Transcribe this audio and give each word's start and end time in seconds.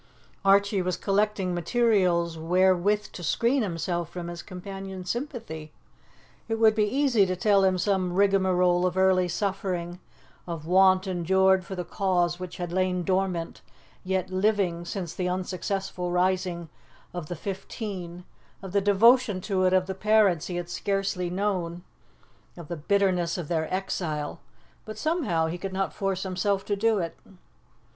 Archie 0.43 0.81
was 0.81 0.97
collecting 0.97 1.53
materials 1.53 2.35
wherewith 2.35 3.03
to 3.11 3.21
screen 3.21 3.61
himself 3.61 4.09
from 4.09 4.29
his 4.29 4.41
companion's 4.41 5.11
sympathy. 5.11 5.71
It 6.47 6.55
would 6.57 6.73
be 6.73 6.85
easy 6.89 7.27
to 7.27 7.35
tell 7.35 7.63
him 7.63 7.77
some 7.77 8.13
rigmarole 8.13 8.87
of 8.87 8.97
early 8.97 9.27
suffering, 9.27 9.99
of 10.47 10.65
want 10.65 11.05
endured 11.05 11.63
for 11.63 11.75
the 11.75 11.85
cause 11.85 12.39
which 12.39 12.57
had 12.57 12.71
lain 12.73 13.03
dormant, 13.03 13.61
yet 14.03 14.31
living, 14.31 14.85
since 14.85 15.13
the 15.13 15.29
unsuccessful 15.29 16.09
rising 16.09 16.69
of 17.13 17.27
the 17.27 17.35
'15, 17.35 18.23
of 18.63 18.71
the 18.71 18.81
devotion 18.81 19.39
to 19.41 19.65
it 19.65 19.71
of 19.73 19.85
the 19.85 19.93
parents 19.93 20.47
he 20.47 20.55
had 20.55 20.67
scarcely 20.67 21.29
known, 21.29 21.83
of 22.57 22.69
the 22.69 22.75
bitterness 22.75 23.37
of 23.37 23.49
their 23.49 23.71
exile, 23.71 24.39
but 24.83 24.97
somehow 24.97 25.45
he 25.45 25.59
could 25.59 25.73
not 25.73 25.93
force 25.93 26.23
himself 26.23 26.65
to 26.65 26.75
do 26.75 26.97
it. 26.97 27.15